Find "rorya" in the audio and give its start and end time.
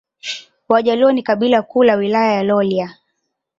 2.43-2.95